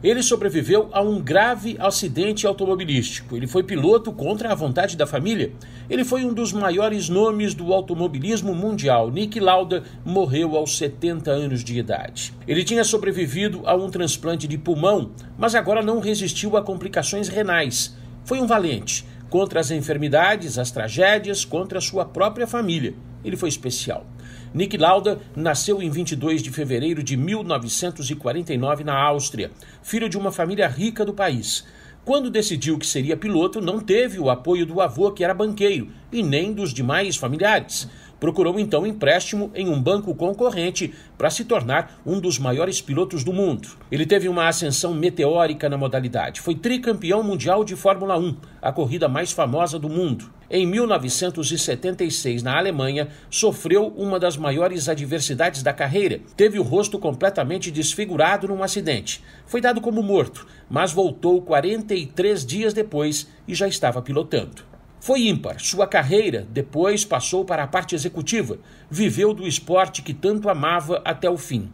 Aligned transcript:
Ele 0.00 0.22
sobreviveu 0.22 0.88
a 0.92 1.02
um 1.02 1.20
grave 1.20 1.76
acidente 1.80 2.46
automobilístico. 2.46 3.36
Ele 3.36 3.48
foi 3.48 3.64
piloto 3.64 4.12
contra 4.12 4.52
a 4.52 4.54
vontade 4.54 4.96
da 4.96 5.08
família. 5.08 5.52
Ele 5.90 6.04
foi 6.04 6.24
um 6.24 6.32
dos 6.32 6.52
maiores 6.52 7.08
nomes 7.08 7.52
do 7.52 7.72
automobilismo 7.72 8.54
mundial. 8.54 9.10
Nick 9.10 9.40
Lauda 9.40 9.82
morreu 10.04 10.54
aos 10.54 10.78
70 10.78 11.32
anos 11.32 11.64
de 11.64 11.76
idade. 11.76 12.32
Ele 12.46 12.62
tinha 12.62 12.84
sobrevivido 12.84 13.62
a 13.64 13.74
um 13.74 13.90
transplante 13.90 14.46
de 14.46 14.56
pulmão, 14.56 15.10
mas 15.36 15.56
agora 15.56 15.82
não 15.82 15.98
resistiu 15.98 16.56
a 16.56 16.62
complicações 16.62 17.26
renais. 17.26 17.96
Foi 18.24 18.40
um 18.40 18.46
valente 18.46 19.04
contra 19.28 19.58
as 19.58 19.72
enfermidades, 19.72 20.58
as 20.58 20.70
tragédias, 20.70 21.44
contra 21.44 21.78
a 21.78 21.82
sua 21.82 22.04
própria 22.04 22.46
família. 22.46 22.94
Ele 23.24 23.36
foi 23.36 23.48
especial. 23.48 24.06
Nick 24.54 24.76
Lauda 24.76 25.20
nasceu 25.36 25.82
em 25.82 25.90
22 25.90 26.42
de 26.42 26.50
fevereiro 26.50 27.02
de 27.02 27.16
1949 27.16 28.84
na 28.84 28.96
Áustria, 28.96 29.50
filho 29.82 30.08
de 30.08 30.16
uma 30.16 30.32
família 30.32 30.66
rica 30.66 31.04
do 31.04 31.12
país. 31.12 31.64
Quando 32.04 32.30
decidiu 32.30 32.78
que 32.78 32.86
seria 32.86 33.18
piloto, 33.18 33.60
não 33.60 33.80
teve 33.80 34.18
o 34.18 34.30
apoio 34.30 34.64
do 34.64 34.80
avô, 34.80 35.12
que 35.12 35.22
era 35.22 35.34
banqueiro, 35.34 35.90
e 36.10 36.22
nem 36.22 36.54
dos 36.54 36.72
demais 36.72 37.16
familiares. 37.16 37.86
Procurou 38.20 38.58
então 38.58 38.86
empréstimo 38.86 39.50
em 39.54 39.68
um 39.68 39.80
banco 39.80 40.14
concorrente 40.14 40.92
para 41.16 41.30
se 41.30 41.44
tornar 41.44 42.00
um 42.04 42.20
dos 42.20 42.38
maiores 42.38 42.80
pilotos 42.80 43.22
do 43.22 43.32
mundo. 43.32 43.68
Ele 43.90 44.04
teve 44.04 44.28
uma 44.28 44.48
ascensão 44.48 44.92
meteórica 44.92 45.68
na 45.68 45.78
modalidade. 45.78 46.40
Foi 46.40 46.54
tricampeão 46.54 47.22
mundial 47.22 47.64
de 47.64 47.76
Fórmula 47.76 48.18
1, 48.18 48.36
a 48.60 48.72
corrida 48.72 49.08
mais 49.08 49.32
famosa 49.32 49.78
do 49.78 49.88
mundo. 49.88 50.30
Em 50.50 50.66
1976, 50.66 52.42
na 52.42 52.56
Alemanha, 52.56 53.08
sofreu 53.28 53.88
uma 53.88 54.18
das 54.18 54.36
maiores 54.36 54.88
adversidades 54.88 55.62
da 55.62 55.74
carreira. 55.74 56.20
Teve 56.36 56.58
o 56.58 56.62
rosto 56.62 56.98
completamente 56.98 57.70
desfigurado 57.70 58.48
num 58.48 58.62
acidente. 58.62 59.22
Foi 59.46 59.60
dado 59.60 59.80
como 59.80 60.02
morto, 60.02 60.46
mas 60.70 60.90
voltou 60.90 61.42
43 61.42 62.46
dias 62.46 62.72
depois 62.72 63.28
e 63.46 63.54
já 63.54 63.68
estava 63.68 64.00
pilotando. 64.00 64.77
Foi 65.00 65.28
ímpar. 65.28 65.60
Sua 65.60 65.86
carreira 65.86 66.46
depois 66.50 67.04
passou 67.04 67.44
para 67.44 67.62
a 67.62 67.68
parte 67.68 67.94
executiva. 67.94 68.58
Viveu 68.90 69.32
do 69.32 69.46
esporte 69.46 70.02
que 70.02 70.12
tanto 70.12 70.48
amava 70.48 71.00
até 71.04 71.30
o 71.30 71.36
fim. 71.36 71.72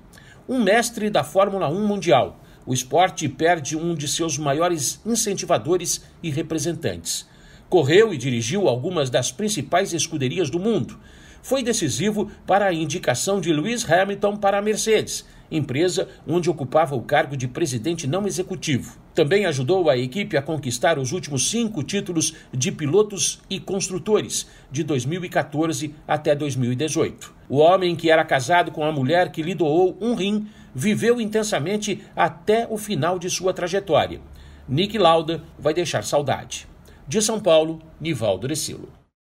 Um 0.48 0.62
mestre 0.62 1.08
da 1.08 1.24
Fórmula 1.24 1.68
1 1.68 1.86
Mundial. 1.86 2.40
O 2.66 2.74
esporte 2.74 3.28
perde 3.28 3.76
um 3.76 3.94
de 3.94 4.06
seus 4.08 4.36
maiores 4.36 5.00
incentivadores 5.06 6.04
e 6.22 6.30
representantes. 6.30 7.26
Correu 7.68 8.12
e 8.12 8.18
dirigiu 8.18 8.68
algumas 8.68 9.08
das 9.08 9.32
principais 9.32 9.92
escuderias 9.92 10.50
do 10.50 10.60
mundo. 10.60 10.98
Foi 11.42 11.62
decisivo 11.62 12.30
para 12.46 12.66
a 12.66 12.72
indicação 12.72 13.40
de 13.40 13.52
Lewis 13.52 13.90
Hamilton 13.90 14.36
para 14.36 14.58
a 14.58 14.62
Mercedes, 14.62 15.26
empresa 15.50 16.08
onde 16.26 16.48
ocupava 16.48 16.94
o 16.94 17.02
cargo 17.02 17.36
de 17.36 17.48
presidente 17.48 18.06
não 18.06 18.26
executivo. 18.26 19.03
Também 19.14 19.46
ajudou 19.46 19.88
a 19.88 19.96
equipe 19.96 20.36
a 20.36 20.42
conquistar 20.42 20.98
os 20.98 21.12
últimos 21.12 21.48
cinco 21.48 21.84
títulos 21.84 22.34
de 22.52 22.72
pilotos 22.72 23.40
e 23.48 23.60
construtores, 23.60 24.48
de 24.72 24.82
2014 24.82 25.94
até 26.06 26.34
2018. 26.34 27.32
O 27.48 27.58
homem 27.58 27.94
que 27.94 28.10
era 28.10 28.24
casado 28.24 28.72
com 28.72 28.84
a 28.84 28.90
mulher 28.90 29.30
que 29.30 29.42
lhe 29.42 29.54
doou 29.54 29.96
um 30.00 30.14
rim 30.14 30.48
viveu 30.74 31.20
intensamente 31.20 32.02
até 32.16 32.66
o 32.68 32.76
final 32.76 33.18
de 33.18 33.30
sua 33.30 33.52
trajetória. 33.52 34.20
Nick 34.68 34.98
Lauda 34.98 35.42
vai 35.56 35.72
deixar 35.72 36.02
saudade. 36.02 36.66
De 37.06 37.22
São 37.22 37.38
Paulo, 37.38 37.80
Nivaldo 38.00 38.48
Recilo. 38.48 39.03